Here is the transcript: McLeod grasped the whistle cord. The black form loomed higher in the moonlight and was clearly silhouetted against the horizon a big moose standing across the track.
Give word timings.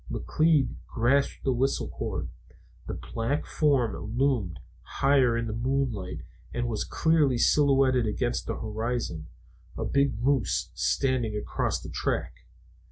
McLeod 0.09 0.77
grasped 0.87 1.43
the 1.43 1.53
whistle 1.53 1.87
cord. 1.87 2.29
The 2.87 2.95
black 2.95 3.45
form 3.45 3.95
loomed 4.17 4.59
higher 4.81 5.37
in 5.37 5.45
the 5.45 5.53
moonlight 5.53 6.21
and 6.51 6.67
was 6.67 6.83
clearly 6.85 7.37
silhouetted 7.37 8.07
against 8.07 8.47
the 8.47 8.55
horizon 8.57 9.27
a 9.77 9.85
big 9.85 10.19
moose 10.19 10.71
standing 10.73 11.35
across 11.37 11.79
the 11.83 11.89
track. 11.89 12.33